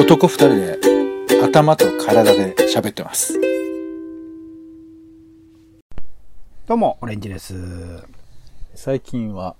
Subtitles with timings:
[0.00, 0.78] 男二人で
[1.44, 3.38] 頭と体で喋ってます。
[6.66, 8.02] どうも、オレンジです。
[8.74, 9.56] 最近は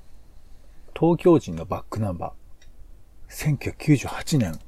[0.99, 4.59] 東京人のバックナンバー1998年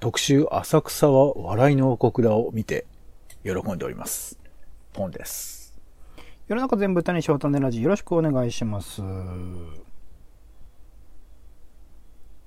[0.00, 2.84] 特集浅草は笑いの王国だを見て
[3.44, 4.40] 喜んでおります。
[4.92, 5.78] ポンです。
[6.48, 9.00] 世の中全部歌にショートネラジよろしくお願いします。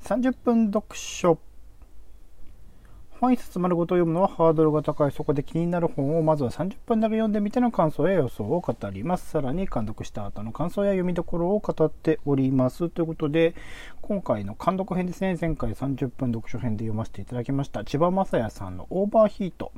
[0.04, 1.40] 30分読書。
[3.20, 5.12] 本一冊丸ごと読むのはハードルが高い。
[5.12, 9.32] そこで気になる本をまずは30分だけ読んでみての感想や予想を語ります。
[9.32, 12.90] さらに監読した後の感想や読みどころを語っております。
[12.90, 13.56] ということで、
[14.02, 15.36] 今回の監読編ですね。
[15.40, 17.84] 前回30分読書編で読ませていただきました。
[17.84, 19.72] 千葉雅也さんのオーバーヒート。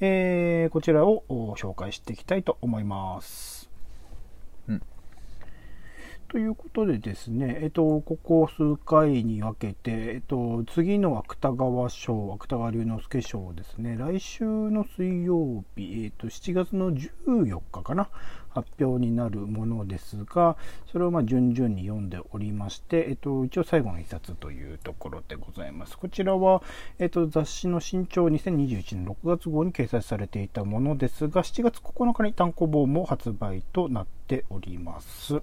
[0.00, 3.59] えーこちらを紹介していきたいと思います。
[6.30, 18.08] ということでですね、えっと、ここ数回に分けて、えっと、次の芥川賞、芥川龍之介賞ですね、来週の水曜日、えっと、7月の14日かな、
[18.50, 20.56] 発表になるものですが、
[20.92, 25.98] それをま順々に読んでおりまして、えっと、一応最後の一冊というところでございます。
[25.98, 26.62] こちらは、
[27.00, 35.42] えっと、雑誌の新潮2021年6月号に掲載されていたものですが、7月9日に単行本も発売となっております。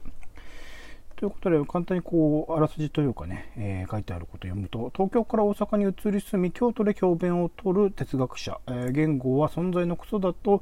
[1.18, 10.62] ということで、簡単にこう、あらすじというかね、えー書いてあることを読むと、東京から大阪に移り住み、京都で教鞭を取る哲学者、えー言語は存在のクソだと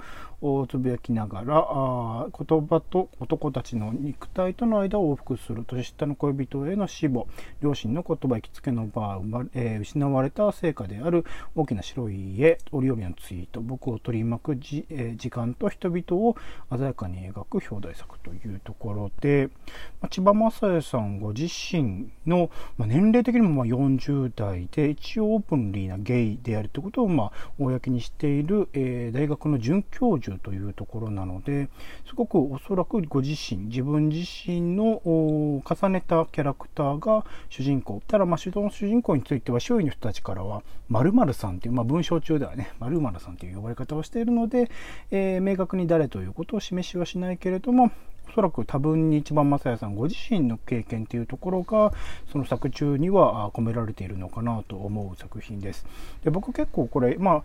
[0.70, 7.28] つぶやきながら、あ言葉と男たちの肉体との間を往復する年下の恋人への死亡、
[7.62, 9.19] 両親の言葉行きつけの場、
[9.56, 11.25] えー失われた成果である。
[11.53, 16.38] 大きな白い家、折り読みのツイート、僕を取り巻くじ、えー時間と人々を
[16.69, 19.50] 鮮やかに描く表題作というところで、
[20.00, 31.69] まあ千葉も雅也さんご自身の、まあ、年齢的にもまあ40代で一応オープンリーなゲイであるということをまあ公にしている、えー大学の准教授というところなので
[32.07, 38.01] すごくおそらくご自身自分自身の重ねたキャラクターが主人公。
[38.07, 44.69] ただまあ主の主人公については周囲の人たちからは〇〇さんという、まあ、文章中ではね〇〇さんという呼ばれ方をしているので、
[45.11, 47.91] えー明確に誰ということを示しはしないけれども
[48.30, 51.94] おそらく多分に一番正也さんご自身の経験というところが
[52.31, 55.86] その作中には込められているのかなと思う作品です。
[56.24, 57.44] で僕結構これまあ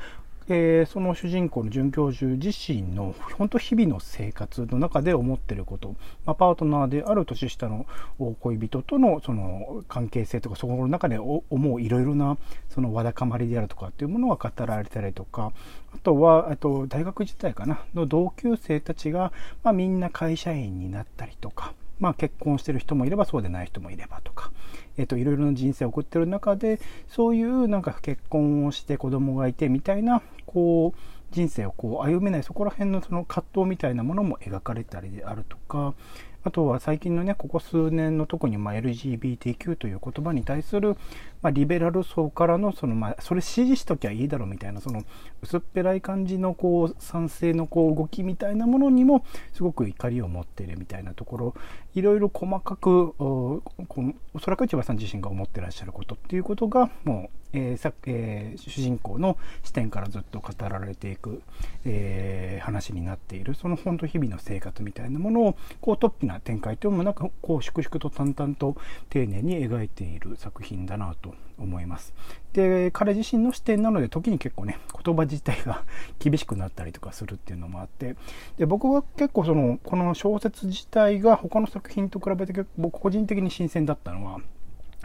[0.53, 5.95] えーその主人公の准教授自身の本当日々の生活の中で思ってること、
[6.25, 7.87] まあ、パートナーである年下の
[8.41, 12.37] 恋人とのその関係性とかそこの中で思ういろいろな
[12.69, 15.53] そのわだかまりであるとかっていうものが語られたりとか
[15.95, 21.75] あとはあと大学時代かなの同級生たちが、まあ、みんな会社員になったりとか。
[22.01, 24.51] まあ、結婚してる人もいればそうでない人もいればとか、
[24.97, 30.99] えっといろいろな人生を送ってる中でそういうなんか結婚をして子供がいてみたいなこう
[31.31, 35.95] 人生をこう歩めないそこら辺のその葛藤みたいなものも描かれたりであるとか
[36.43, 40.97] あとは最近のねここ数年の特にま LGBTQ という言葉に対する、
[41.43, 45.03] ま、リベラル層からのその、ま、それ支持しときゃいいだろうみたいなその
[45.43, 51.55] 薄っぺらい感じのこう賛成のこう動きみたいなものにもすごく怒りを持っているみたいなところ。
[51.95, 61.43] いろいろ細かくおこのおそらく千葉さん自身が思ってらっしゃることっていうことがもう、えーさえー主人公の視点からずっと語られていく、
[61.85, 68.77] えー話になっているその本当日々の生活みたいなものをこうトップな展開というのもなくこう粛々と淡々と
[69.09, 72.15] 丁寧に描いている作品だなと思います。
[72.53, 75.85] で彼自身の視点なので時に結構ね言葉自体が
[76.19, 78.17] 厳しくなったりとかするっていうのもあって
[78.59, 84.41] で僕は結構そのこの小説自体が他の作品と比べて結構僕個人的に新鮮だったのは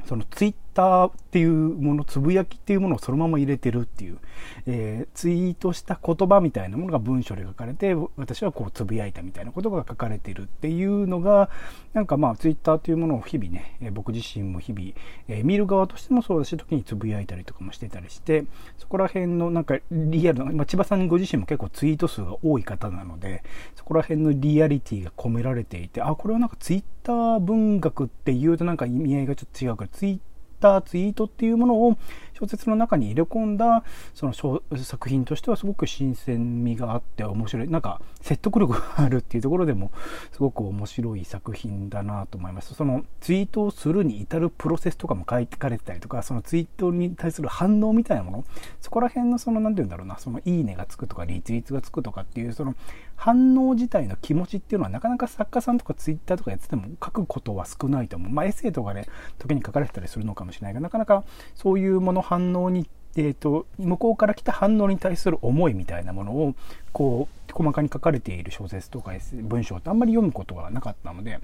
[0.07, 4.19] そのツイッターっていうものつぶやきっていうものをそのまま入れてるっていう、
[4.67, 11.49] えーツイートした言葉みたいなものが文章で書かれて私はこうつぶやいたみたいなことが書かれてるっていうのが
[11.93, 14.91] なんかまあツイッターというものを日々ね、え僕自身も日々、
[15.29, 18.45] えー見る側としてもそうだし時につぶやいたりとかもしてたりして
[18.77, 23.43] そこら辺のなんかリアルな、まあ、千葉さんご自身も結構ツイート数が多い方なので
[23.75, 30.19] そこら辺のリアリティが込められていてあこれはなんかツイッター文学っていうとなんか意味合いがちょっと違うからツイッ
[30.59, 31.97] ターツイートっていうものを
[32.37, 33.83] 小説の中に入れ込んだ
[34.13, 34.33] その
[34.77, 37.69] 作品としてはすごく新鮮味があって面白い。
[37.69, 39.91] なんか説得力があるっていうところでも
[40.31, 42.73] すごく面白い作品だなと思います。
[42.73, 48.45] そのツイートをするに至るプロセスとかも書かれてたりとかそのツイートに対する反応みたいなもの。
[48.81, 52.75] そこら辺のその何て言うんだろうなそのいいねがつくとかリツイートがつくとかっていうその
[53.15, 58.31] 反応自体の気持ちっていうのはなかなか作家さんとかツイッターとかやってても書くことは少ないと思う。
[58.31, 59.07] まあエッセイとかで
[59.39, 61.23] 時に書かれてたりするのかもしれないがなかなか
[61.55, 62.87] そういうもの反応に
[63.17, 66.53] えーと、向こうから来た反応に対する思いみたいなものを
[66.91, 71.39] こう細かに書かれている小説とか文章ってあんまり読むことがなかったので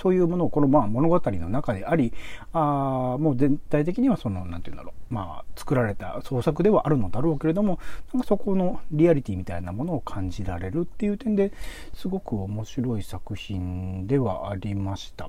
[0.00, 2.12] そういうものをこのまあ物語の中であり、
[2.52, 7.78] あもう全体的にはその、何て言うんだろう、まあ作られた創作ではあるのだろうけれども、
[8.12, 11.52] なんかそこのリアリティみたいなものを感じられるっていう点で
[11.94, 15.28] すごく面白い作品ではありました。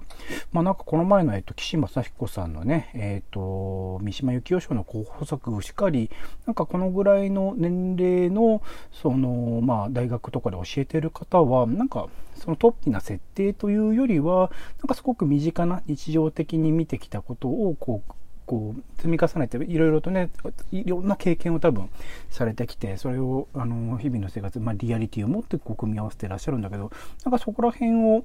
[0.52, 6.10] まあなんかこの前の、えっと、岸正彦さんのね、えっと、三島由紀夫賞の候補作しかり、
[6.48, 18.12] なんかこのぐらいの年齢の、その、まあ大学とかで教えてる方は、なんかそのトッピな設定というよりは、なんかすごく身近な日常的に見てきたことをこう
[18.46, 20.30] こう積み重ねていろいろとね
[20.72, 21.90] いろんな経験を多分
[22.30, 26.92] されてきてそれをあの日々の生活、まあ、リアリティを持ってこう組み合わせてらっしゃるんだけど
[27.24, 28.24] なんかそこら辺を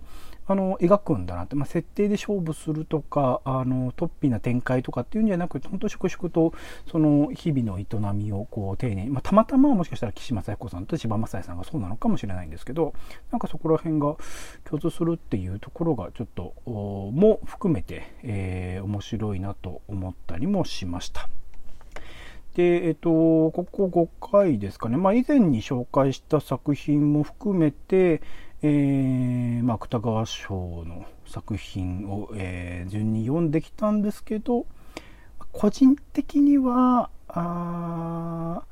[0.51, 6.53] あの描くんだなって、まあ、設定で勝負するとかあのトッピな展開とかっていうんじゃなくて本当粛々と
[6.91, 12.95] その日々の営みをこう丁寧に、まあ、たまたまもしかしたら岸正彦さんと柴正也さんがそうなのかもしれないんですけど
[13.31, 14.17] なんかそこら辺が
[14.65, 21.29] 共通するっていうところがちょっとも含めて、えー、面白いなと思ったりもしました。
[22.55, 23.09] で、えっと、
[23.53, 28.23] ここ5回ですかね、まあ、以前に紹介した作品も含めて、
[28.63, 30.55] えー、まあ、芥川賞
[30.87, 34.67] の作品を、えー、順に読んできたんですけど
[35.53, 38.63] 個人的にはあ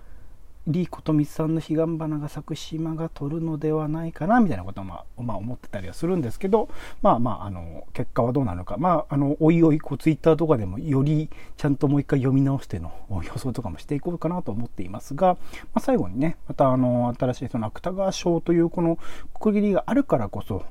[0.69, 6.69] リー・コトミさんの彼岸花が咲く島が撮るのではないかなみたいなことを、まあ、まあ、思ってたりはするんですけど
[7.01, 8.77] まあまああの結果はどうなのか。
[8.77, 15.39] まああのおいおいこうツイッターとかでもよりちゃんともう一回読み直しての予想とかもしていこうかなと思っていますが、ま
[15.75, 18.99] あ、最後にねまたあの新しいその芥川賞というこの
[19.41, 20.65] 区切りがあるからこそ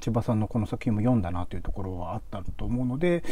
[0.00, 3.22] 千葉さんのこの作品も読んだなというところはあったと思うので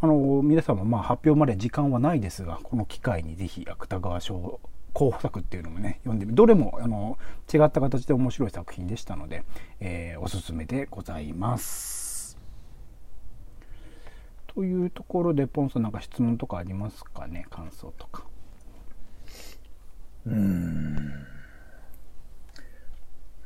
[0.00, 4.58] あの皆さんもまあ発表まで時間はないですがこの機会にぜひ芥川賞
[4.94, 7.18] 候補作っていうのもね読んでみどれもあの
[7.52, 9.44] 違った形で面白い作品でしたので、
[9.80, 12.38] えー、おすすめでございます。
[14.46, 17.46] というところでポンさんなんか質問とかありますかね？
[17.50, 18.24] 感想とか。
[20.26, 20.96] うん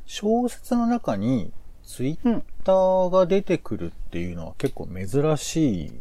[0.05, 1.51] 小説の中に
[1.83, 5.91] ツイッターが出てくるっていうのは結構珍しい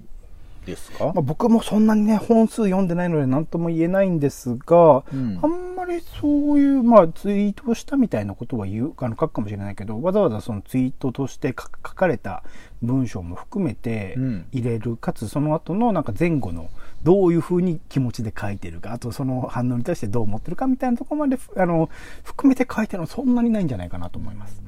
[0.69, 11.55] ですか、まあ、僕もそんなにね、本数読んでないので何とも言えないんですが、うん、あんまりそういう、まあ、ツイートしたみたいなことは言う、あの、書くかもしれないけど、わざわざそのツイートとして書
[11.95, 12.43] かれた
[12.83, 14.17] 文章も含めて
[14.53, 16.71] 入れる、うん、かつその後のなんか前後の
[17.03, 21.89] どういうふうに気持ちで書いてるか、あとその反応に対してどう思ってるかみたいなところまで、あの、
[22.25, 24.63] 含めて書いてるのそんなにないんじゃないかなと思います。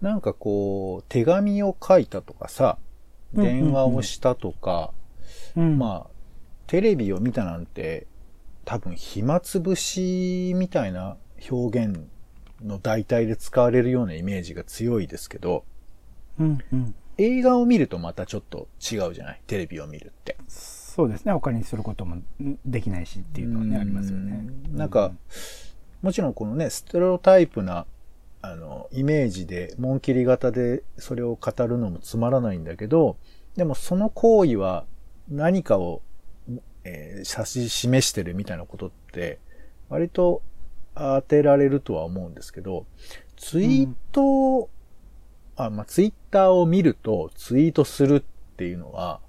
[0.00, 2.76] なんかこう、手紙を書いたとかさ、
[3.34, 4.92] 電話をしたとか、
[5.56, 6.10] うんうんうん、まあ、
[6.66, 8.06] テレビを見たなんて、
[8.64, 11.16] 多分暇つぶしみたいな
[11.50, 12.06] 表現
[12.62, 15.64] の代替で使われるようなイメージが強いですけど、
[16.38, 19.40] うんうん、映画を見るとまたちょっと違うじゃない？
[19.46, 20.36] テレビを見るって。
[20.48, 21.32] そうですね。
[21.32, 22.22] 他にすることも
[22.64, 24.44] できないしっていうのはね、ありますよね。
[24.70, 25.12] なんか、
[26.00, 27.86] もちろんこのね、ステレオタイプな
[28.42, 33.16] あの、イメージで、紋切り型でそれを語るのもつまらないんだけど、
[33.56, 34.84] でもその行為は
[35.28, 36.02] 何かを、
[36.84, 39.38] えー、指し示してるみたいなことって、
[39.88, 40.42] 割と
[40.96, 42.84] 当てられるとは思うんですけど、
[43.36, 44.68] ツイート、
[45.56, 49.20] うん、あ、まあ、ツイッターを見るとツイートするっていうのは、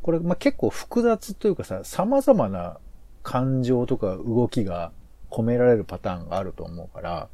[0.00, 2.78] これ、まあ、結構複雑というかさ、様々な
[3.22, 4.92] 感情とか動きが
[5.30, 7.28] 込められるパターンがあると思うから、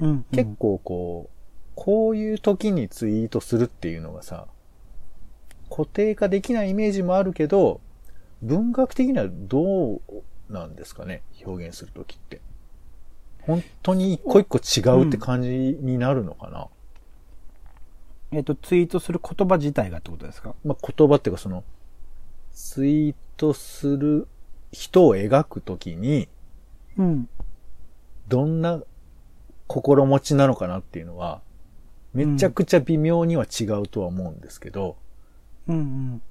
[0.00, 1.38] うんうん、結構こう、
[1.74, 4.46] こういう時にツイートするっていうのがさ、
[5.70, 7.80] 固定化できないイメージもあるけど、
[8.42, 10.00] 文学的にはどう
[10.48, 12.40] なんですかね表現するときって。
[13.42, 16.68] 本当に一個一個違うって感じになるのかな、
[18.30, 20.54] うん、えっ、ー、と、ツイートする言葉自体がってことですか？
[20.64, 21.64] まあ、言葉っていうかその、
[22.52, 24.28] ツイートする
[24.70, 26.28] 人を描くときに、
[26.98, 27.28] うん。
[28.28, 28.82] どんな
[29.68, 31.40] 心持ちなのかなっていうのは、
[32.12, 34.96] めちゃくちゃ微妙には違うとは思うんですけど、
[35.68, 36.22] うんうん。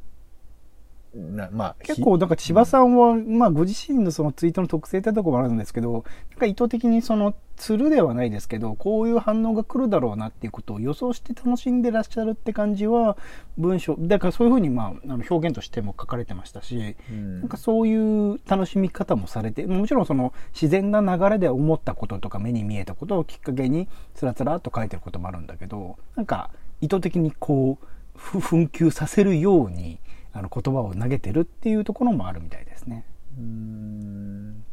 [1.14, 13.18] なまあ、結構、なんか千葉さんは、うん、まあ、ご自身のそのツイートの特性ってところもあるんですけど、なんか意図的にその、つるではないですけど、こういう反応が来るだろうなっていうことを予想して楽しんでらっしゃるって感じは、
[13.58, 17.96] 文章、だからそういうふうに、まあ、あの表現としても書かれてましたし、うん、なんかそうい
[18.34, 27.86] う楽しみ方もされて、もちろんその、自然な流れで思ったこととか目に見えたことをきっかけに、つらつらっと書いてることもあるんだけど、なんか、意図的にこう、
[28.18, 30.00] 紛糾させるように
[30.38, 33.06] あの言葉を投げてるっていうところもあるみたいですね。
[33.38, 34.63] うん。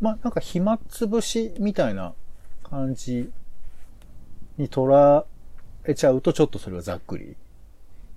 [0.00, 2.14] まあ、なんか暇つぶしみたいな
[2.64, 3.30] 感じ
[4.58, 5.24] に捉
[5.84, 7.36] えちゃうとちょっとそれはざっくり。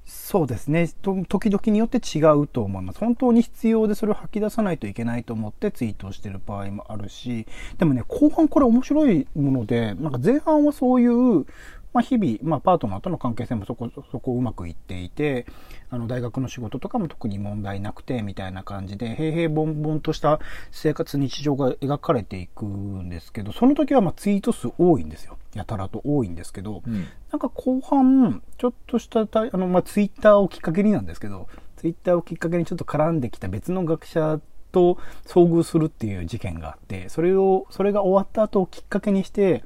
[0.06, 7.48] そうですねと時々によって違うと思います本当に必要でそれを吐き出さないといけないと思ってツイートをしてる場合もあるし
[7.80, 11.48] でもね後半これ面白いものでなんか前半はそういう
[11.96, 15.46] まあ、日々、まあ、パートナーとの関係性もそこそこうまくいっていて
[15.90, 27.08] あの大学の仕事とかも特に問題なくてみたいな感じで平々凡々とした生活日常が描かれていくんですけどその時はまあツイート数多いんですよやたらと多いんですけど、うん。
[27.32, 31.48] なんか後半ちょっとしたたあの、まあ、ツイッターをきっかけになんですけど
[31.78, 34.42] ツイッターをきっかけにちょっと絡んできた別の学者
[34.76, 39.64] と遭遇するっていう事件があってそれをそれが終わった後をきっかけにして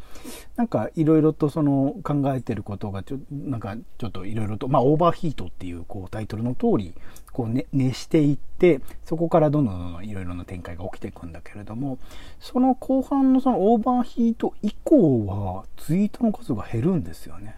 [0.56, 6.94] なんかいろいろとその考えてることがちょなんかちょっといろいろとまあオーバーヒートっていうこうタイトルの通り
[7.34, 11.98] こう、ね、熱していってそこからどんどんどんどんいろいろな展開が起きていくんだけれども
[12.40, 17.56] その後半のそのオーバーヒート以降はツイートの数が減るんですよね。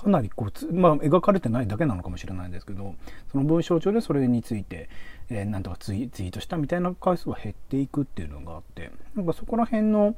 [0.00, 2.94] かなりこうつ、まあ、描かれてないだけなのかもしれないんですけど
[3.30, 4.88] その文章帳でそれについて、
[5.28, 10.14] えーなんとかツイツイートしたみたいな回数は減っていくっていうのがあってなんかそこら辺の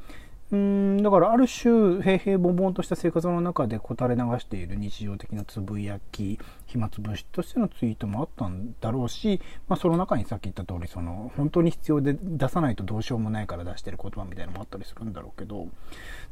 [0.52, 15.68] うんだからある種平々凡々とした生活の中でこたれ流している日常的なつぶやき暇つぶしとしてのツイートもあったんだろうし、まあ、その中にさっき言った通りその本当に必要で出さないとどうしようもないから出してる言葉みたいなのもあったりするんだろうけど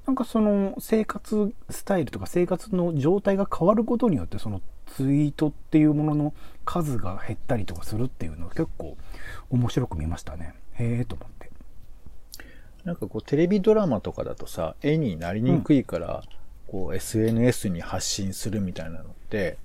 [0.07, 6.35] なんかその生活スタイルとか生活の状態が変わることによってそのツイートっていうものの
[6.67, 8.99] 数が減ったりとかするっていうのは結構
[9.49, 10.55] 面白く見ましたね。
[10.75, 11.40] へえと思って。
[12.85, 16.23] なんかこうテレビドラマとかだとさ、絵になりにくいから、
[16.67, 19.59] こう SNS に発信するみたいなのって、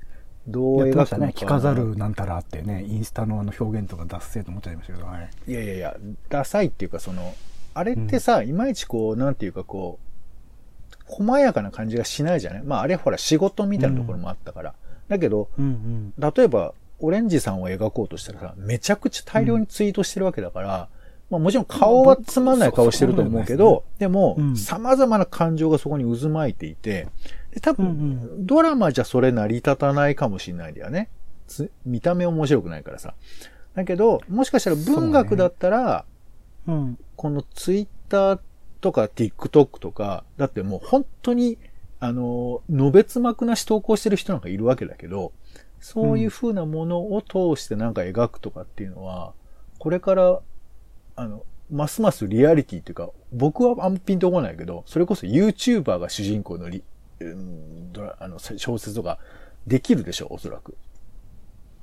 [0.47, 0.77] どう。
[0.83, 1.33] 描くのかな？
[1.33, 5.29] 着飾るなんたらってね、インスタのあの表現とか出せと思っちゃいましたけど、はい。
[5.47, 5.97] いやいやいや、
[6.29, 7.33] ダサいっていうかその、
[7.73, 12.63] あれってさ、いまいちこう、なんていうかこう、細やかな感じがしないじゃない？
[12.63, 14.73] まああれほら仕事みたいなところもあったから。
[15.07, 15.67] だけど、うんう
[16.27, 16.31] ん。
[16.35, 20.89] 例えば、オレンジさんを描こうとしたらさ、めちゃくちゃ大量にツイートしてるわけだから、
[21.29, 27.07] まあもちろん顔はつまんない顔してると思うけど、でもう、ん様々な感情がそこに渦巻いていて、
[27.51, 31.09] で多分、ドラマじゃそれ成り立たないかもしれないんだよね。
[31.47, 33.13] つ見た目面白くないからさ。
[33.75, 36.05] だけど、もしかしたら文学だったら、
[36.67, 36.97] うん。
[37.15, 38.39] このツイッター
[38.81, 41.57] とか TikTok とか、だってもう本当に、
[41.99, 45.31] あの、のべつ幕なし投稿してる人なんかいるわけだけど、
[45.79, 49.33] そういう風なものを通してなんか描くとかっていうのは、
[49.77, 50.41] これから、
[51.15, 56.83] あの、ますますリアリティっていうか、僕はあんまピンとこないけど、それこそ YouTuber が主人公のリ、
[57.19, 59.19] うんドラあの小説とか
[59.65, 60.77] できるでしょう、おそらく。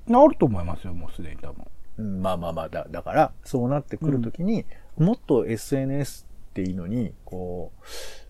[0.09, 1.65] あると思いますよ、もうすでに多分。
[1.99, 4.65] うんまあまあまあ、だだから、そうなってくるときに、
[4.97, 7.85] もっと SNS っていいのに、こう、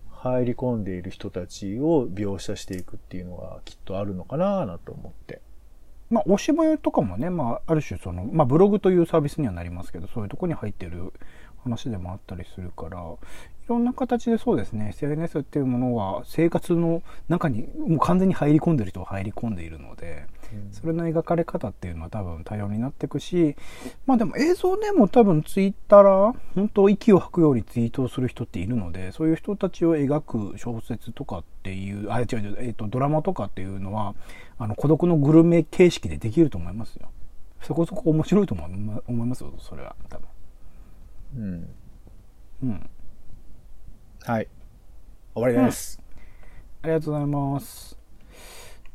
[0.09, 5.41] 入り込んでいる人たちを描写していくっていうのがきっとあるのかななと思って。
[6.09, 11.13] まあ、おしぼりとかもね、まあ、ある種その、まあ、ブログというサービスにはなりますけど、そういうとこに入ってる
[11.63, 13.03] 話でもあったりするから、
[13.67, 20.27] ろんな形でそうですね、SNS っていうものは生活の中にもう完全に入り込んでる人は入り込んでいるので、
[20.71, 23.55] それの描かれ方っていうのは多分多様になっていくし、
[24.05, 34.15] まあでも映像でも多分ツイッターら、本当息を吐くようにツイートをする人っているので、そういう人たちを描く小説とかっていう、あ、違う違う、えっ、と、ドラマとかっていうのは、
[34.57, 37.09] あの、孤独のグルメ形式でできると思いますよ。
[37.61, 40.27] そこそこ面白いと思いま思いますよ、それは、多分。
[41.37, 41.69] うん。
[42.63, 42.89] うん。
[44.25, 44.47] はい。
[45.35, 46.01] 終わりです。
[46.81, 47.99] ありがとうございます。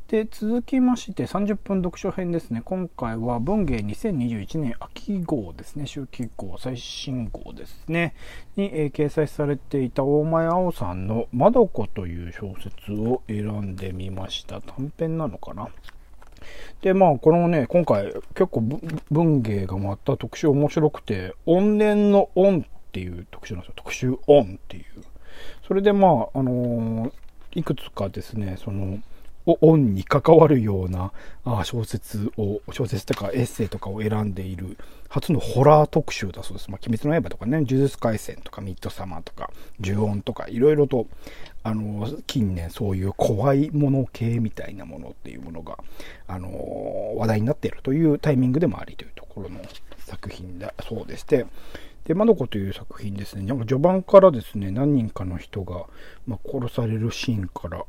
[0.07, 2.63] で、続きまして30分読書編ですね。
[2.65, 5.83] 今回は文芸2021年秋号ですね。
[5.83, 8.15] 秋季号、最新号ですね。
[8.55, 14.61] に、えー掲載されていた大前青さんのまどこという小説を選んでみました。
[14.61, 15.69] 短編なのかな？
[16.81, 18.61] で、まあ、このね、今回結構
[19.11, 23.73] 文芸がまた特集面白くて、怨念の音っていう特集なんですよ。
[23.75, 24.83] 特集音っていう。
[25.69, 27.11] それでまあ、あの
[27.53, 28.97] いくつかですね、その、
[29.45, 31.11] お音に関わるような
[31.63, 34.77] 小説を、小説とかエッセイとかを選んでいる
[35.09, 36.71] 初のホラー特集だそうです。
[36.71, 41.05] まあ、鬼滅の刃とかね、呪術廻戦とかミッドサマーとか、呪音とか、いろいろと、
[41.61, 45.77] あの、近年そういう怖いもの系みたいなものっていうものが、
[46.27, 49.59] あの、話題になっているというタイミングでもありというところの
[49.99, 51.45] 作品だそうでして、
[52.09, 55.85] で、まどこという作品ですね、なんか序盤からですね、何人かの人が、
[56.25, 57.85] ま、殺されるシーンから、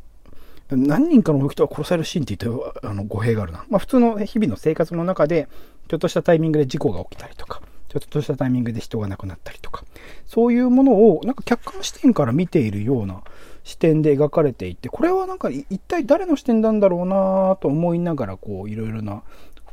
[0.69, 3.65] 何人かの人が殺されるシーンって言ってあの語弊があるな。
[3.71, 5.49] まあ普通の日々の生活の中で、
[5.89, 9.85] ちょっとしたタイミングで事故が起きたりとか、ちょっとしたタイミングで人が亡くなったりとか、
[10.27, 13.23] そういうものをなんか客観視点から見ているような
[13.65, 19.23] 視点で描かれていて、これはなんか一体誰の視点なんだろうなと思いながら、こういろいろな、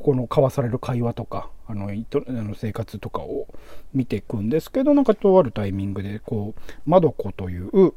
[0.00, 1.92] この交わされる会話とか、あの、あ
[2.30, 3.46] の生活とかを
[3.92, 7.92] 見ていくんですけど、なんかとあるタイミングで、こう、まどこという、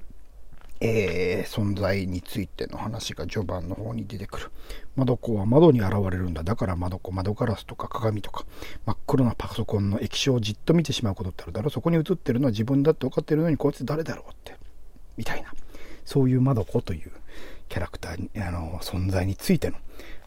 [0.83, 4.51] えー、存在についての話が序盤の方に出てくる。
[4.95, 6.41] 窓子は窓に現れるんだ。
[6.41, 8.45] だから窓子、窓ガラスとか鏡とか、
[8.87, 11.69] 真っ黒なパソコンの液晶をじっと見てしまうことってあるだろう。
[11.69, 14.55] そこに映ってるのは自分だって分かってるのに、こいつ誰だろうって。
[15.17, 15.53] みたいな。
[16.03, 17.11] そういう窓子という
[17.69, 19.77] キャラクターに、あの、存在についての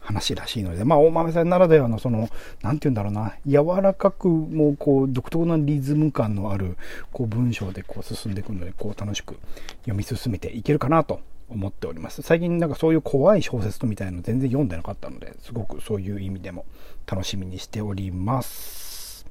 [0.05, 2.29] 話らしいので、まあ、大豆さんならではの、その、
[2.61, 6.77] なんて言うんだろうな、柔らかく、もう、こう、独特なリズム感のある、
[7.11, 9.39] こう、文章でこう、進んでいくので、こう、楽しく
[9.81, 12.21] 読み進めていけるかなと思っております。
[12.21, 16.65] 最近なんかそういう怖い小説みたいなの全然読んでなかったので、すごくそういう意味でも
[17.07, 19.25] 楽しみにしております。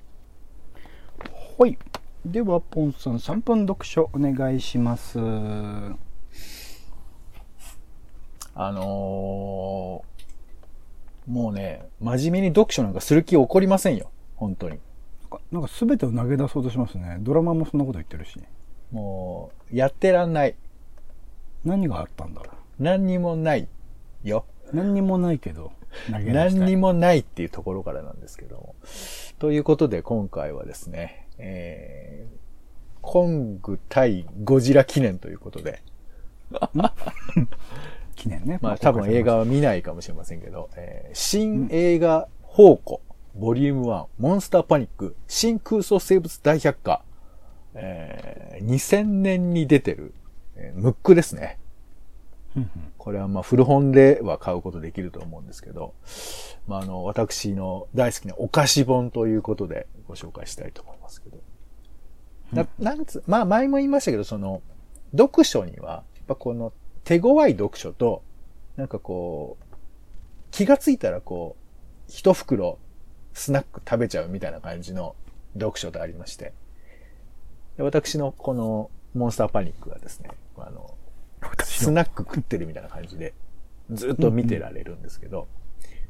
[1.59, 1.79] はい。
[2.27, 5.19] では、ポンさん、3分読書お願いします。
[8.57, 10.14] あのー
[11.27, 14.11] もうね、真面目に読書なんかする気起こりませんよ。
[14.37, 14.79] 本当に。
[15.51, 17.19] なんか全てを投げ出そうとしますね。
[17.21, 18.39] ドラマもそんなこと言ってるし。
[18.93, 20.55] もう、やってらんない。
[21.65, 22.83] 何があったんだろう。
[22.83, 23.69] 何にもない
[24.23, 24.45] よ。
[24.73, 25.73] 何にもないけど、
[26.11, 28.75] 何にもないっていうところからなんですけども。
[29.39, 32.39] ということで今回はですね、えー、
[33.01, 35.83] コング対ゴジラ記念ということで。
[38.15, 38.59] 記念ね。
[38.63, 43.01] まあ多分映画は見ないかもしれませんけど、えー、新映画宝庫、
[43.35, 47.03] ボリューム1、モンスターパニック、新空想生物大百科、
[47.75, 50.15] えー、2000年に出てる、
[50.57, 51.59] えー、ムックですね。
[52.99, 55.95] これはまあ古本では買うことできると思うんですけど、
[56.69, 61.39] まああの、私の大好きなお菓子本ということでご紹介したいと思いますけど。
[62.53, 64.63] ななんつ、まあ前も言いましたけど、その、
[65.17, 66.73] 読書には、やっぱこの
[67.05, 68.23] 手強い読書と、
[68.77, 69.65] なんかこう、
[70.51, 72.79] 気がついたらこう、一袋
[73.33, 75.15] スナック食べちゃうみたいな感じの
[75.55, 76.53] 読書とありまして。
[77.79, 80.95] 私のこのモンスターパニックはですね、あの、
[81.65, 83.35] スナック食ってるみたいな感じで、
[83.91, 85.49] ずっと見てられるんですけど、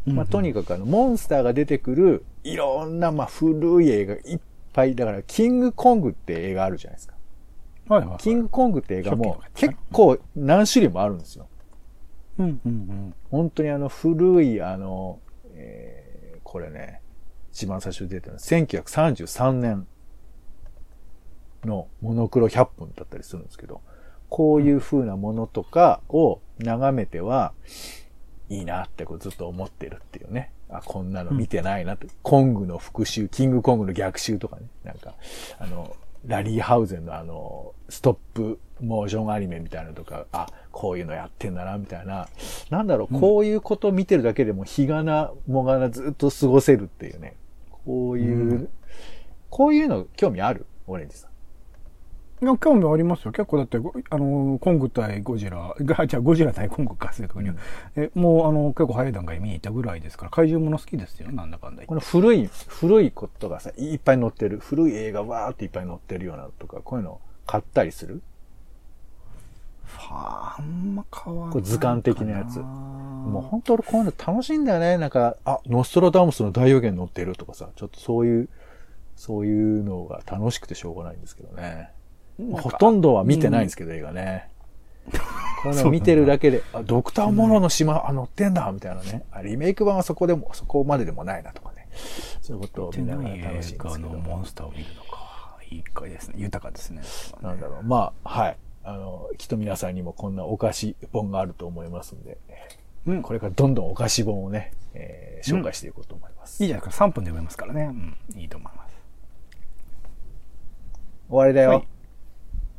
[0.06, 4.40] まあ、とにかくあの、モンスターが出てくる、いろんな、まあ、古い映画いっ
[4.72, 7.14] ぱい、だから、キングコングって映画あるじゃないですか。
[7.88, 11.48] はいはいはい、キングコングって映画も結構何種類もあるんですよ。
[12.38, 15.20] うんうんうん、本当にあの古いあの、
[15.54, 17.00] えー、これね、
[17.52, 19.86] 一番最初に出てるのは1933年
[21.64, 23.80] のモノクロ100分だったりするんですけど、
[24.28, 27.52] こういう風なものとかを眺めては、
[28.48, 30.50] いいなってこうずっと思ってるっていうね。
[30.68, 32.06] あ、こんなの見てないなって。
[32.06, 34.66] うん、コングの復讐、キングコングの逆襲とかね。
[34.82, 35.14] なんか、
[35.58, 42.28] あの、ラリーハウゼンのあの、ストップモーションアニメみたいなのとか、あ、こういうのやってんだな、みたいな。
[42.70, 47.36] なんだろう、こういうこと見てるだけでも、日がな、もがなずっと過ごせるっていうね。
[47.84, 48.68] こういう、うん、
[49.50, 50.66] こういうの興味ある？
[50.86, 51.30] オレンジさん。
[52.42, 53.32] いや、興味ありますよ。
[53.32, 53.78] 結構だって、
[54.10, 57.54] あの、コング対ゴジラ、 が、じゃゴジラ対コングか、正確には。
[57.96, 68.20] え、もう、あの、結構早い段階見に行ったぐらいですから、怪獣もの好きですよ、なんだかんだこの古い、古いことがさ、いっぱい載ってる、古い映画わーっていっぱい載ってるようなとか、こういうの買ったりする？
[70.10, 71.52] あんま変わんない。
[71.52, 72.58] これ図鑑的なやつ。
[72.58, 74.98] もう本当俺こういうの楽しいんだよね。
[74.98, 78.48] なんか、あ、ノストラダムスの大予言載ってるとかさ、ちょっとそういう、
[79.16, 81.90] そういうのが楽しくてしょうがないんですけどね。
[82.52, 84.48] ほとんどは見てないんですけど、映画ね。
[85.62, 89.24] これ見てるだけで、あ、ドクターモロの島、あ、乗ってんだ、みたいなね。
[89.30, 91.88] あ、リメイク版はそこでも、そこまででもないなとかね。
[92.42, 93.98] そういうことを見ながら楽しいんですけど。
[93.98, 95.58] のモンスターを見るのか。
[95.70, 96.34] いい回ですね。
[96.38, 97.02] 豊かですね。
[97.40, 97.82] なんだろう。
[97.82, 98.56] まあ、はい。
[98.82, 102.36] あの、きっと皆さんにもこんなお菓子本があると思いますんで、
[103.06, 107.04] うん、これからどんどんお菓子本をね、えー、紹介していこうと思います、うん、いいじゃないですか。
[107.06, 107.84] 3分で読めますからね。
[107.84, 108.96] うん、いいと思います。
[111.28, 111.70] 終わりだよ。
[111.70, 111.93] はい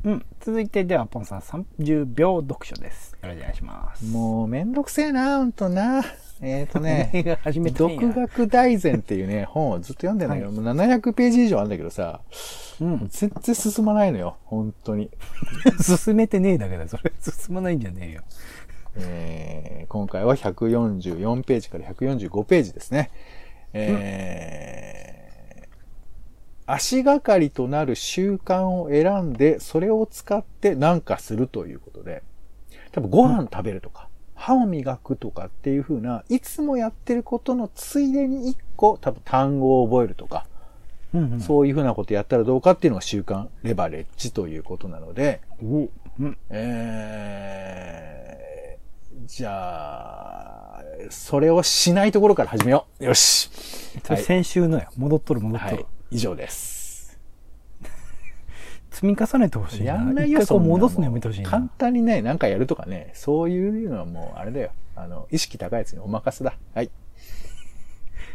[0.06, 0.26] うん。
[0.40, 3.16] 続いてでは、ポンさん30秒読書です。
[3.20, 4.04] よろしくお願いします。
[4.06, 6.04] もう、めんどくせえな、ほんとな。
[6.40, 7.10] えっ、ー、とね、
[7.74, 12.20] 独学大全っていうね、本をずっと読んでないけど、はい、もう700ページ以上あるんだけどさ、
[12.80, 15.10] うん、全然進まないのよ、本当に。
[15.82, 17.12] 進めてねえだけだ、それ。
[17.20, 18.22] 進まないんじゃねえよ。
[18.98, 23.10] えー、今回は144ページから145ページですね。
[23.72, 25.15] えー、うん
[26.66, 32.22] 足がかりとなる習慣を選んで、それを使って何かするということで、
[32.92, 40.46] 多分ご飯食べるとか、歯を磨くとかっていう風な、いつもやってることのついでに一個多分単語を覚えるとか、
[41.14, 46.36] うんうんそういうふうなことやったらどうかっていうのが週刊レバレッジということなので、おうん。
[46.50, 53.04] えー、じゃあ、それをしないところから始めよう。
[53.04, 53.50] よし。
[54.16, 54.88] 先週のや。
[54.96, 55.76] 戻っとる戻っとる。
[55.76, 55.86] はい。
[56.10, 57.18] 以上です。
[58.90, 59.94] 積み重ねてほしいな。
[59.94, 61.68] やんないよ、一回こう戻すのやめてほしい簡な。
[61.76, 64.70] 単にね、なんかやるとかね、そういうのはもう、あれだよ。
[64.94, 66.56] あの、意識高いやつにお任せだ。
[66.74, 66.90] はい。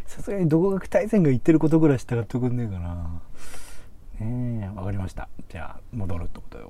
[0.06, 3.22] さすがに独学大戦が言ってることぐらい従ってくんねえかな。
[4.20, 5.30] ねえ、わかりました。
[5.50, 6.66] じゃあ、戻るってことで。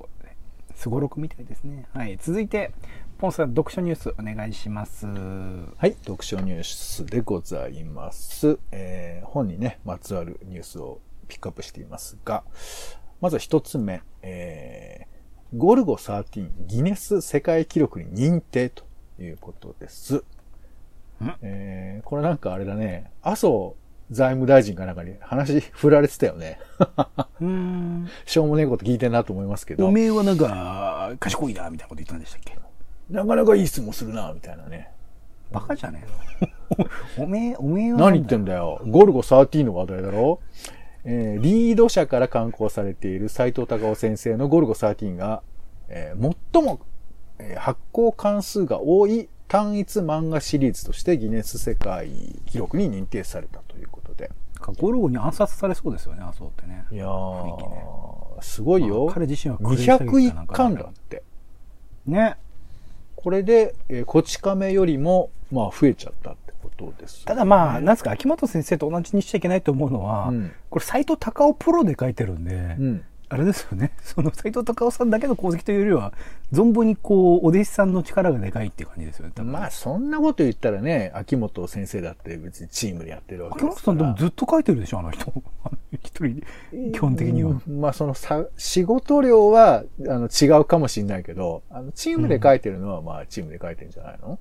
[0.81, 1.85] すごろくみたいですね。
[1.93, 2.17] はい。
[2.19, 2.71] 続いて、
[3.19, 5.05] ポンさん、読書ニュースお願いします。
[5.05, 8.57] はい、読書ニュースでございます。
[8.71, 12.43] えー本にね、まつわるニュースをピックアップしていますが、
[13.21, 18.83] まずは一つ目、えーゴルゴ13ギネス世界記録に認定と
[19.19, 20.23] いうことです。
[21.43, 23.75] えーこれなんかあれだね、麻生
[24.11, 26.59] 財務大臣かなんかに話振られてたよね。
[27.39, 28.07] うーん。
[28.25, 32.57] しょうもねえこと聞いてんなと思いますけどお、めえはなんか、賢いな、みたいなこと言ったんでしたっけ？
[33.09, 34.91] なかなかいい質問するな、みたいなね。
[35.51, 36.03] バカじゃね
[36.41, 36.45] え
[37.19, 37.23] の？
[37.25, 38.81] おめえ、おめえは何言ってんんだよ。
[38.87, 40.39] ゴルゴ13の話題だろ？
[41.03, 45.41] えーリード社から刊行されている斎藤隆夫先生のゴルゴ13が、
[45.89, 46.79] えー最も、
[47.39, 52.09] えー発行関数が多い単一漫画シリーズとしてギネス世界
[52.45, 54.00] 記録に認定されたということで。
[54.73, 56.85] かゴルゴに暗殺されそうですよね、麻生ってね。
[56.91, 59.05] いや雰囲気ねー、すごいよ。
[59.05, 61.23] まあ彼自身はクレー射撃かなん201か巻だって。
[62.05, 62.37] ね。
[63.15, 73.05] これで、えーこち亀よりも、まあ、増えちゃったってことです、ただまあ、なんですか、秋元先生と同じにしちゃいけないと思うのは、うんこれ斎藤隆夫プロで書いてるんで、うん。
[73.33, 76.11] あれですよね、 その斎藤隆夫さんだけの功績というよりは、
[76.51, 84.29] 存分にこう、お弟子さんの力がでかいっていう感じですよね、まあ、そんなこと言ったらね、秋元先生だって別にチームでやってるわけ秋元さんでもですから。
[84.29, 85.31] ずっと書いてるでしょ、あの人。
[85.93, 87.51] 一人で、基本的には。
[87.65, 94.39] うんまあ、そのさ、仕事量は、あの、違うかもしれないけど、あの、チームで書いてるのは、まあ、チームで書いてるんじゃないの？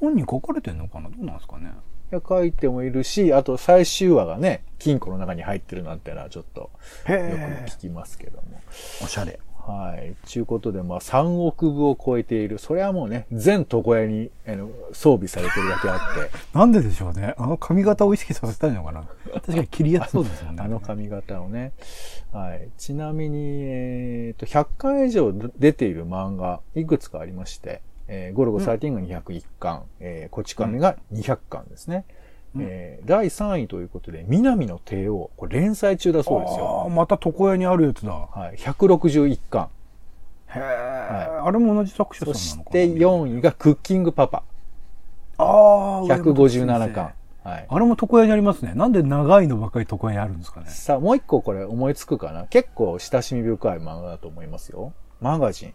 [0.00, 1.08] 本に書かれてんのかな？
[1.10, 1.72] どうなんですかね。
[2.10, 6.70] 書いてもいるし、あと最終話がね、金庫の中に入ってるなんてのはちょっと、よ
[7.06, 8.60] くへ聞きますけども。
[9.02, 9.40] おしゃれ。
[9.68, 10.16] はい。
[10.26, 12.58] ちゅうことで、まあ、3億部を超えている。
[12.58, 17.34] それはもうね、全床屋に、あの、装備されてるだけあって、 なんででしょうね。
[17.36, 19.04] あの髪型を意識させたいのかな。
[19.30, 20.62] 確かに切りやすそうですよね。
[20.62, 21.72] あの髪型をね。
[22.32, 22.70] はい。
[22.78, 32.04] ちなみに、えっ、と、100巻以上出ている漫画、いくつかありまして、えーゴルゴ13が201巻、えーこち亀が200巻ですね。
[32.56, 35.30] うんえー第3位ということで、南の帝王。
[35.36, 36.84] これ連載中だそうですあよ。
[36.86, 38.12] あ、また床屋にあるやつだ。
[38.12, 38.56] はい。
[38.56, 39.68] 161巻。
[40.50, 44.42] へえ、あれも同じ作者さんそなのかなして4位がクッキングパパ。
[45.36, 47.12] ああ、157巻。
[47.44, 47.66] はい。
[47.68, 48.72] あれも床屋にありますね。
[48.74, 50.66] なんで長いのばっかり床屋にあるんですかね。
[50.70, 54.92] さあ、もう一個これ思いつくかな結構親しみ深い漫画だと思いますよ。
[55.20, 55.74] マガジン。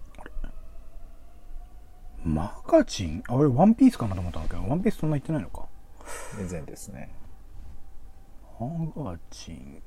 [2.23, 3.23] マガジン？
[3.27, 5.67] あれ、ワンピースかなと思ったんだけど、ワンピースそんな言ってないのか。
[6.37, 7.09] 全然ですね。
[8.59, 8.67] マ
[9.03, 9.81] ガジン。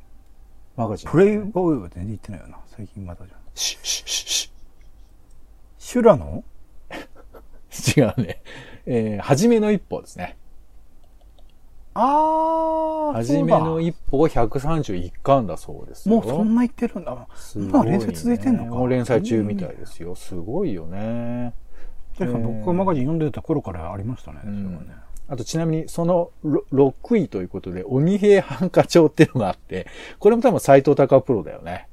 [0.77, 1.11] マガジン。
[1.11, 2.59] プレイボーイは全然言ってないよな。
[2.67, 3.39] 最近またじゃん。
[3.55, 4.53] シュッシュッシュッシ
[5.79, 6.45] シュラの？
[6.91, 8.43] ュ 違うね。
[8.85, 10.37] えー、はじめの一歩ですね。
[11.95, 16.17] ああ、はじめの一歩が131巻だそうですよ。
[16.17, 17.27] もうそんな言ってるんだ。
[17.35, 17.71] すごい、ね。
[17.71, 20.15] 今連載続いてんのかもう連載中みたいですよ。
[20.15, 21.55] すごいよね。
[22.19, 24.41] 確かに僕がマガジン読んでた頃からありましたね。
[24.45, 24.95] うんね
[25.29, 29.89] あとちなみに、そのろ6位ということで、鬼平犯科帳っていうのがあって、
[30.21, 31.89] これも多分斎藤隆プロだよね。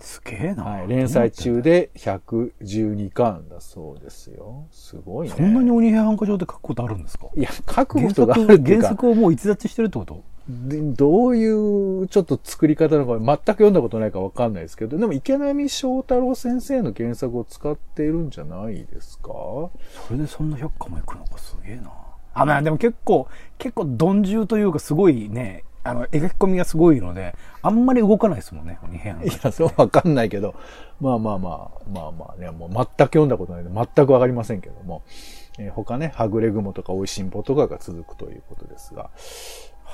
[0.00, 0.64] すげえな。
[0.64, 0.88] はい。
[0.88, 4.66] 連載中で112巻だそうですよ。
[4.70, 5.34] すごいね。
[5.36, 7.26] そんなに鬼平犯科帳って書くことあるんですか？
[7.36, 10.14] いや、書く原ことがあ作る原作をもう逸脱してるってこと？
[10.14, 19.28] でどういうちょっと作り方なのか全く読んだことないからわかんないですけど、でも池波正太郎先生の原作を使っているんじゃないですか？
[19.32, 19.70] そ
[20.12, 21.90] れでそんな100巻もいくのかすげえな。
[22.34, 23.28] あ、まあでも結構、
[23.58, 30.54] 結構鈍重というかすごいね、あの、描き込みがすごいので、あんまり動かないですもんね、鬼平犯科帳いや、そうわかんないけど、
[31.00, 35.02] まあまあまあ、まあまあね、もう全く読んだことないので全くわかりませんけども、
[35.58, 39.10] えー他ね、はぐれ雲とか美味しんぼとかが続くということですが、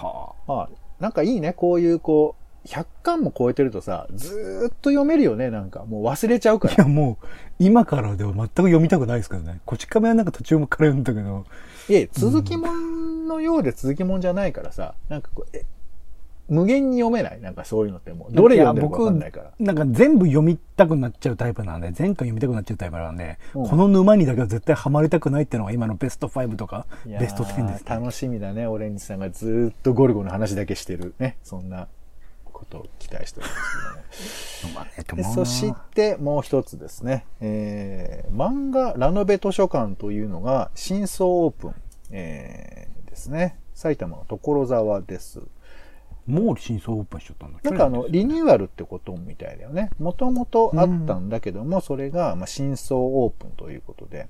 [0.07, 0.69] はまあ、
[1.01, 5.85] なんかいいね、こういうこう、100巻も超えてるとさ、ずーっと読めるよね、なんか。
[5.85, 6.73] もう忘れちゃうかあ。
[6.73, 6.85] いら。
[6.85, 7.27] やもう、
[7.59, 9.61] 今からでは全く読みたくないですけどね。
[9.65, 11.45] こち亀はなんか途中から読んだけど、
[11.88, 15.65] いえ、続きもんのようで続きもんじゃないからさ、なんかこう、え、
[16.48, 17.40] 無限に読めない？
[17.40, 19.52] なんかそういうのってもう、どれ読んでるかわかんないから。
[19.59, 27.90] なんか全部読みたくなっちゃうタイプなんで、全巻読みたくなっちゃうタイプなんで、うんこの沼にだけは絶対ハマりたくないっていうのが今のベスト5とか、ベスト10です、ね。
[27.90, 31.37] 楽しみだね、オレンジさんがずーっとゴルゴの話だけしてるね。
[31.42, 31.88] そんな
[32.52, 33.55] ことを期待しておりま
[34.12, 34.74] すけども。
[34.74, 41.74] まあね、そしてもう一つですね、えー漫画ラノベ図書館というのが新装オープン、
[42.11, 43.59] えーですね。
[43.74, 45.40] 埼玉の所沢です。
[46.26, 49.90] もう新装オープンしちゃったんだなんかあの、リニューアルってことみたいだよね。
[49.98, 54.28] もともとあったんだけども、それが、まあ、新装オープンということで、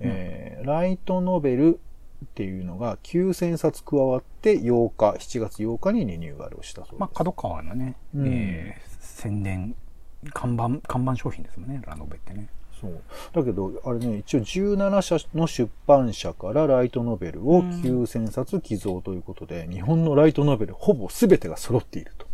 [0.00, 1.80] えーライトノベル
[2.24, 7.00] っていうのが9000冊加わって8日、7月8日にリニューアルをしたそうです。
[7.00, 9.74] まあ、角川のね、うんえー宣伝、
[10.34, 12.48] 看板、看板商品ですもんね、ラノベってね。
[12.80, 13.00] そう。
[13.32, 22.26] だけど、あれね、一応17社の出版社からライトノベルを9000冊寄贈ということで、日本のライトノベルほぼ全てが揃っていると。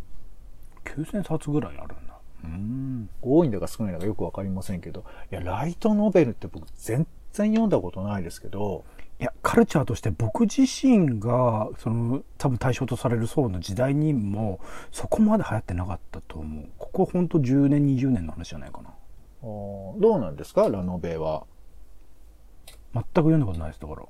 [0.85, 2.19] 9000冊ぐらいあるんだ。
[2.45, 3.09] うーん。
[3.23, 8.85] 多いんだか少ないんだかよくわかりませんけど、いや、ライトノベルって僕全然読んだことないですけど、
[9.21, 14.59] いや、カルチャーとして僕自身が、その、多分対象とされる層の時代にも、
[14.91, 16.65] そこまで流行ってなかったと思う。
[16.77, 18.91] ここほんと10年、20年の話じゃないかな。
[19.43, 20.69] どうなんですか？
[20.69, 21.45] ラノベは。
[22.95, 24.03] 全く読んだことないです、だから。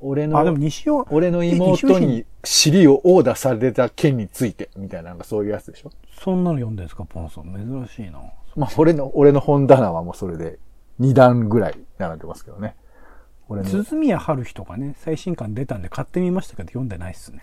[0.00, 5.90] 俺のあ、でも西尾、俺のえ妹に尻を殴打された件について、みたいな、なんかそういうやつでしょ？
[6.20, 7.44] そんなの読んでるんですか、ポンさん。
[7.44, 8.20] 珍しいな。
[8.54, 10.58] まあ、俺の、俺の本棚はもうそれで
[11.00, 12.76] 2段ぐらい並んでますけどね。
[13.48, 17.40] 俺の、鈴宮春日とかね、最新刊出たんで買ってみましたけど、読んでないっすね。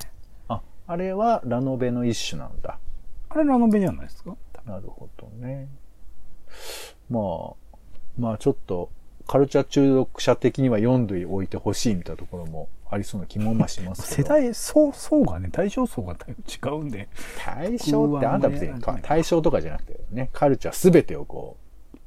[0.47, 2.79] あ、あれはラノベの一種なんだ。
[3.29, 4.37] あれラノベじゃないですか？
[4.65, 5.67] なるほどね。
[7.09, 7.77] まあ、
[8.17, 8.89] まあちょっと、
[9.27, 14.29] カルチャー中毒者的には読んでおいてほしいみたいなところもありそうな気もまあしますけ世ど。
[14.29, 21.57] 代層層がね対象層が違うんで対象ってあんた別に対象とかじゃなくてね、カルチャーすべてをこ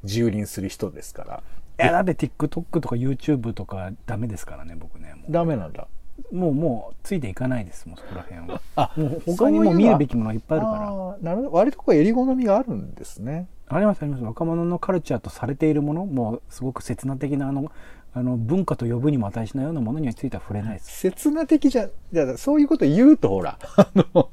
[0.05, 1.43] う、蹂躙する人ですから。
[1.81, 5.87] いやだって TikTok とか YouTube とかダメですからね僕ねもダメなんだ。
[6.33, 10.79] うもうもうついていかないですもうそこら辺はあもう他にも見るべきものがいっぱいあるから
[11.23, 11.53] なるほど。
[11.53, 13.47] 割とこう襟好みがあるんですね。
[13.68, 14.24] ありますあります。
[14.24, 17.70] 若者のカルチャーとされているものもうすごく刹那的なあの
[18.14, 21.11] あの文化と呼ぶにも値しないようなものについては触れないです。
[21.11, 24.31] 刹那的じゃ、じゃあそういうこと言うとほら、 あの、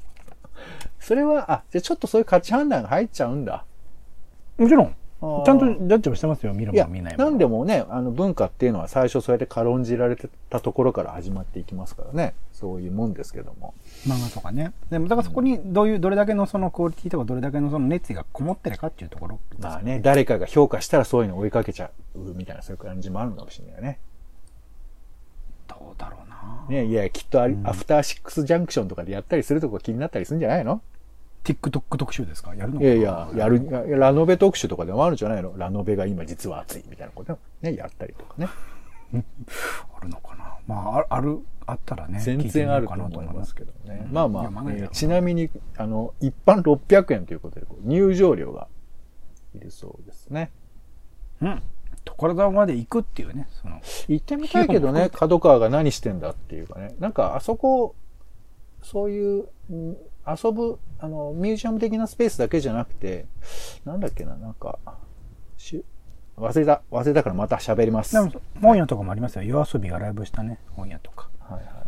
[0.98, 3.64] それは、あ、じゃあちょっとそういう価値判断が入っちゃうんだ。
[4.56, 12.34] もちろんちゃんとジャッジをしてますよ見るも見ないもなんでもね、あの文化っていうのは最初そうやって軽んじられてたところから始まっていきますからね。
[12.52, 13.72] そういうもんですけども。
[14.06, 23.98] 漫画とかねでもだからそこにどういうどれだけのそのクオリティとかどれだけのその熱意がこもってるかっていうところですよまあね、誰かが評価したらそういうの追いかけちゃうみたいなそういう感じもあるのかもしれないね。
[25.66, 30.82] どうだろうなね、いや、きっとアリアフターシックスジャンクションとかでやったりするとこ気になったりするんじゃないの？
[31.46, 32.54] TikTok 特集ですか？
[32.54, 35.56] やるのいやいや、やる、ラノベ特集とかでもあるんじゃないの？
[35.56, 38.48] ラノベが今実は熱いみたいなこともね、やったりとかね。
[39.96, 40.56] あるのかな？
[40.66, 44.02] まああるあったらね全然あるかな思いますけどね。
[44.06, 48.66] うんまあまあ、まあえーちなみに、あの、一般600円ということで、入場料が
[49.54, 50.50] いるそうですね。
[51.40, 51.62] うん
[52.04, 56.94] 所沢まで行くっていうねその行ってみたいけどね、角川が何してんだっていうかね。
[57.00, 57.94] なんか、あそこ、
[58.82, 63.26] そういう、うん遊ぶ、あの、ミュージアム的なスペースだけじゃなくて、
[63.84, 64.78] なんだっけな、なんか、
[65.56, 65.84] し
[66.36, 68.12] 忘れた、忘れたからまた喋ります。
[68.12, 71.85] でも本屋とかもありますよ夜遊びがライブしたね本屋とかはいはい。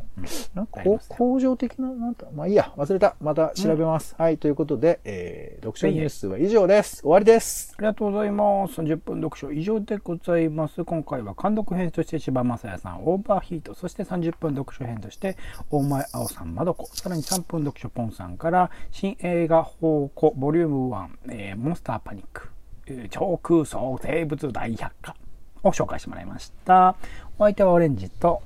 [0.54, 3.16] なんか工場的な、なんだ、まあいいや、忘れた。
[3.20, 4.14] また調べます。
[4.18, 7.02] はい、ということで、えー、読書ニュースは以上です。
[7.02, 7.74] 終わりです。
[7.78, 8.80] ありがとうございます。
[8.80, 10.84] 30分読書以上でございます。
[10.84, 15.36] 今回は監督編として柴正也さん、オーバーヒート、そして30分読書編として
[15.70, 22.48] 大前青さん、まどこ、さらに3分読書ポンさんから新映画宝庫ボリューム1、えーモンスターパニック、
[22.86, 25.14] えー超空想生物大百科
[25.62, 26.96] を紹介してもらいました。
[27.38, 28.42] お相手はオレンジと、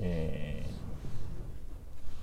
[0.00, 0.72] えー、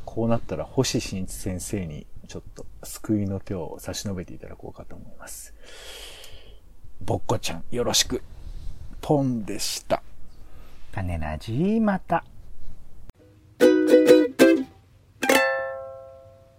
[0.06, 5.54] こうなったら星新一先生にちょっと救いの手を差し伸べていただこうかと思います。
[7.02, 8.22] ぼっこちゃん、よろしく。
[9.02, 10.02] ポンでした。
[10.92, 12.24] 種ラジまた。